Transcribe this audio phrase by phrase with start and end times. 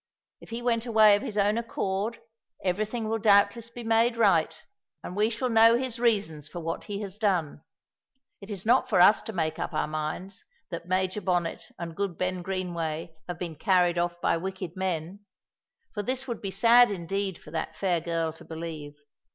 [0.41, 2.19] If he went away of his own accord,
[2.65, 4.57] everything will doubtless be made right,
[5.03, 7.61] and we shall know his reasons for what he has done.
[8.41, 12.17] It is not for us to make up our minds that Major Bonnet and good
[12.17, 15.19] Ben Greenway have been carried off by wicked men,
[15.93, 18.95] for this would be sad indeed for that fair girl to believe.